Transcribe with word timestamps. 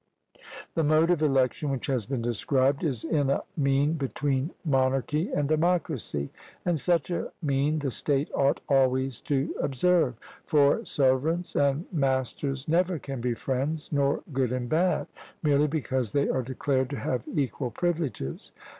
The 0.73 0.83
mode 0.83 1.11
of 1.11 1.21
election 1.21 1.69
which 1.69 1.85
has 1.85 2.07
been 2.07 2.23
described 2.23 2.83
is 2.83 3.03
in 3.03 3.29
a 3.29 3.43
mean 3.55 3.93
between 3.97 4.49
monarchy 4.65 5.29
and 5.31 5.47
democracy, 5.47 6.31
and 6.65 6.79
such 6.79 7.11
a 7.11 7.31
mean 7.43 7.77
the 7.77 7.91
state 7.91 8.27
ought 8.33 8.61
always 8.67 9.21
to 9.25 9.53
observe; 9.61 10.15
for 10.43 10.83
servants 10.85 11.55
and 11.55 11.85
masters 11.91 12.67
never 12.67 12.97
can 12.97 13.21
be 13.21 13.35
friends, 13.35 13.89
nor 13.91 14.23
good 14.33 14.51
and 14.51 14.69
bad, 14.69 15.05
merely 15.43 15.67
because 15.67 16.13
they 16.13 16.27
are 16.29 16.41
declared 16.41 16.89
to 16.89 16.97
have 16.97 17.27
equal 17.35 17.69
privileges. 17.69 18.51